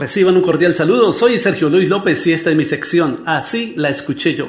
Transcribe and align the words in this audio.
Reciban 0.00 0.34
un 0.34 0.40
cordial 0.40 0.74
saludo, 0.74 1.12
soy 1.12 1.38
Sergio 1.38 1.68
Luis 1.68 1.86
López 1.86 2.26
y 2.26 2.32
esta 2.32 2.48
es 2.48 2.56
mi 2.56 2.64
sección, 2.64 3.22
así 3.26 3.74
la 3.76 3.90
escuché 3.90 4.34
yo. 4.34 4.48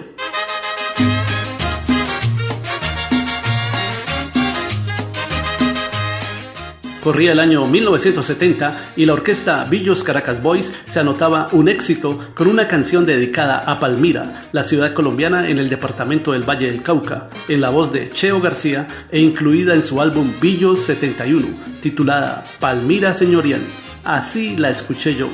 Corría 7.04 7.32
el 7.32 7.40
año 7.40 7.66
1970 7.66 8.94
y 8.96 9.06
la 9.06 9.14
orquesta 9.14 9.66
Villos 9.66 10.04
Caracas 10.04 10.42
Boys 10.44 10.72
se 10.86 11.00
anotaba 11.00 11.48
un 11.52 11.68
éxito 11.68 12.20
con 12.36 12.48
una 12.48 12.68
canción 12.68 13.08
dedicada 13.08 13.58
a 13.58 13.80
Palmira, 13.80 14.44
la 14.52 14.64
ciudad 14.64 14.94
colombiana 14.94 15.48
en 15.48 15.58
el 15.58 15.68
departamento 15.68 16.34
del 16.34 16.48
Valle 16.48 16.68
del 16.68 16.84
Cauca, 16.84 17.30
en 17.48 17.60
la 17.60 17.72
voz 17.72 17.92
de 17.92 18.12
Cheo 18.12 18.40
García 18.40 18.86
e 19.12 19.20
incluida 19.20 19.74
en 19.74 19.84
su 19.84 20.00
álbum 20.00 20.32
Villos 20.40 20.82
71, 20.82 21.48
titulada 21.82 22.44
Palmira 22.60 23.16
Señorial. 23.16 23.62
Así 24.04 24.56
la 24.56 24.70
escuché 24.70 25.16
yo. 25.16 25.28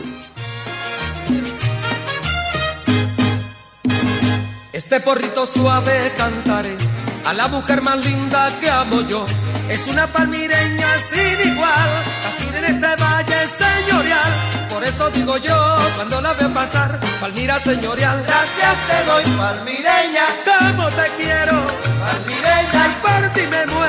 Este 4.72 5.02
porrito 5.02 5.46
suave 5.46 6.14
cantaré 6.18 6.78
a 7.26 7.34
la 7.34 7.50
mujer 7.50 7.82
más 7.82 8.06
linda 8.06 8.58
que 8.62 8.70
amo 8.70 9.02
yo. 9.02 9.26
Es 9.70 9.86
una 9.88 10.08
palmireña 10.08 10.88
sin 11.10 11.52
igual, 11.52 11.90
casi 12.24 12.58
en 12.58 12.66
este 12.66 13.04
valle 13.04 13.48
señorial. 13.48 14.32
Por 14.70 14.84
eso 14.84 15.10
digo 15.12 15.38
yo, 15.38 15.78
cuando 15.96 16.22
la 16.22 16.34
veo 16.34 16.54
pasar, 16.54 17.00
Palmira 17.20 17.60
señorial, 17.60 18.24
gracias 18.24 18.76
te 18.88 19.04
doy, 19.10 19.24
palmireña. 19.38 20.26
Como 20.46 20.88
te 20.90 21.06
quiero, 21.18 21.58
palmireña, 22.00 22.88
y 22.88 22.96
por 23.02 23.34
ti 23.34 23.42
me 23.50 23.66
muero, 23.74 23.87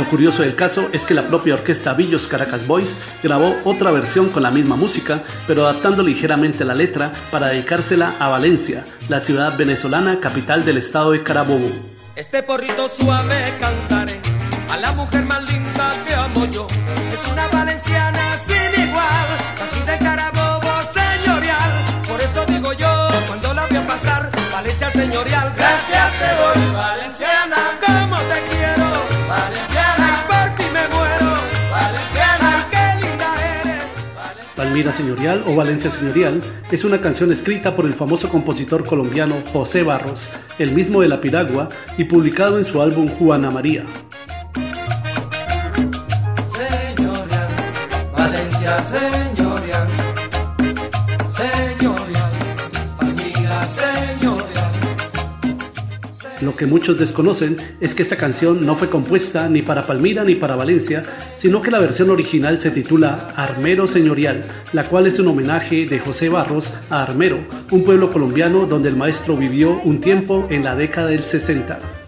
Lo 0.00 0.08
curioso 0.08 0.40
del 0.40 0.56
caso 0.56 0.88
es 0.94 1.04
que 1.04 1.12
la 1.12 1.24
propia 1.24 1.52
orquesta 1.52 1.92
Villos 1.92 2.26
Caracas 2.26 2.66
Boys 2.66 2.96
grabó 3.22 3.54
otra 3.64 3.90
versión 3.90 4.30
con 4.30 4.42
la 4.42 4.50
misma 4.50 4.74
música, 4.74 5.20
pero 5.46 5.66
adaptando 5.66 6.02
ligeramente 6.02 6.64
la 6.64 6.74
letra 6.74 7.12
para 7.30 7.48
dedicársela 7.48 8.14
a 8.18 8.28
Valencia, 8.28 8.82
la 9.10 9.20
ciudad 9.20 9.58
venezolana 9.58 10.18
capital 10.18 10.64
del 10.64 10.78
estado 10.78 11.10
de 11.10 11.22
Carabobo. 11.22 11.70
Este 12.16 12.42
porrito 12.42 12.88
suave 12.88 13.58
cantaré 13.60 14.18
a 14.70 14.78
la 14.78 14.92
mujer 14.92 15.22
más 15.26 15.42
linda 15.52 15.92
que 16.06 16.14
amo 16.14 16.46
yo. 16.46 16.66
Es 17.12 17.30
una 17.30 17.46
valenciana 17.48 18.38
sin 18.42 18.88
igual, 18.88 19.26
casi 19.58 19.80
de 19.84 19.98
Carabobo 19.98 20.72
señorial. 20.94 21.70
Por 22.08 22.22
eso 22.22 22.46
digo 22.46 22.72
yo, 22.72 23.08
cuando 23.28 23.52
la 23.52 23.66
veo 23.66 23.86
pasar, 23.86 24.30
Valencia 24.50 24.90
señorial, 24.92 25.52
gracias 25.54 26.12
te 26.18 26.58
doy, 26.58 26.72
valenciana. 26.72 27.09
Señorial 34.88 35.44
o 35.46 35.54
Valencia 35.54 35.90
Señorial 35.90 36.40
es 36.72 36.84
una 36.84 37.02
canción 37.02 37.30
escrita 37.30 37.76
por 37.76 37.84
el 37.84 37.92
famoso 37.92 38.30
compositor 38.30 38.84
colombiano 38.84 39.36
José 39.52 39.82
Barros, 39.82 40.30
el 40.58 40.72
mismo 40.72 41.02
de 41.02 41.08
La 41.08 41.20
Piragua, 41.20 41.68
y 41.98 42.04
publicado 42.04 42.56
en 42.56 42.64
su 42.64 42.80
álbum 42.80 43.06
Juana 43.06 43.50
María. 43.50 43.84
Valencia 48.16 49.19
Lo 56.42 56.56
que 56.56 56.66
muchos 56.66 56.98
desconocen 56.98 57.56
es 57.80 57.94
que 57.94 58.02
esta 58.02 58.16
canción 58.16 58.64
no 58.64 58.74
fue 58.74 58.88
compuesta 58.88 59.48
ni 59.48 59.60
para 59.60 59.82
Palmira 59.82 60.24
ni 60.24 60.36
para 60.36 60.56
Valencia, 60.56 61.02
sino 61.36 61.60
que 61.60 61.70
la 61.70 61.78
versión 61.78 62.08
original 62.08 62.58
se 62.58 62.70
titula 62.70 63.28
Armero 63.36 63.86
Señorial, 63.86 64.44
la 64.72 64.84
cual 64.84 65.06
es 65.06 65.18
un 65.18 65.28
homenaje 65.28 65.84
de 65.84 65.98
José 65.98 66.30
Barros 66.30 66.72
a 66.88 67.02
Armero, 67.02 67.38
un 67.70 67.84
pueblo 67.84 68.10
colombiano 68.10 68.66
donde 68.66 68.88
el 68.88 68.96
maestro 68.96 69.36
vivió 69.36 69.80
un 69.84 70.00
tiempo 70.00 70.46
en 70.48 70.64
la 70.64 70.74
década 70.74 71.08
del 71.08 71.24
60. 71.24 71.99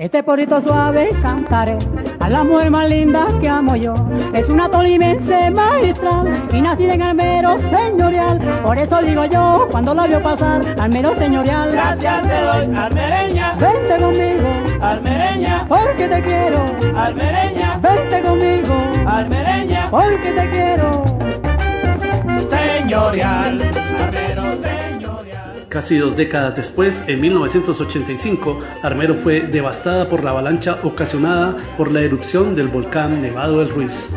Este 0.00 0.22
porrito 0.22 0.58
suave 0.62 1.10
cantaré 1.20 1.76
a 2.20 2.30
la 2.30 2.42
mujer 2.42 2.70
más 2.70 2.88
linda 2.88 3.26
que 3.38 3.46
amo 3.46 3.76
yo. 3.76 3.92
Es 4.32 4.48
una 4.48 4.66
tolimense 4.70 5.50
magistral 5.50 6.48
y 6.50 6.62
nacida 6.62 6.94
en 6.94 7.02
Almero 7.02 7.60
señorial. 7.60 8.38
Por 8.62 8.78
eso 8.78 9.02
digo 9.02 9.26
yo, 9.26 9.68
cuando 9.70 9.92
la 9.92 10.06
veo 10.06 10.22
pasar, 10.22 10.64
Almero 10.80 11.14
señorial. 11.16 11.72
Gracias 11.72 12.22
te 12.22 12.40
doy, 12.40 12.74
almereña, 12.74 13.54
Vente 13.60 13.98
conmigo, 14.02 14.48
almereña, 14.80 15.66
porque 15.68 16.08
te 16.08 16.22
quiero. 16.22 16.64
almereña, 16.96 17.78
Vente 17.82 18.22
conmigo, 18.22 18.74
almereña, 19.06 19.88
porque 19.90 20.32
te 20.32 20.48
quiero. 20.48 21.19
Casi 25.70 25.98
dos 25.98 26.16
décadas 26.16 26.56
después, 26.56 27.04
en 27.06 27.20
1985, 27.20 28.58
Armero 28.82 29.14
fue 29.14 29.42
devastada 29.42 30.08
por 30.08 30.24
la 30.24 30.30
avalancha 30.30 30.80
ocasionada 30.82 31.56
por 31.76 31.92
la 31.92 32.00
erupción 32.00 32.56
del 32.56 32.66
volcán 32.66 33.22
Nevado 33.22 33.60
del 33.60 33.68
Ruiz. 33.68 34.12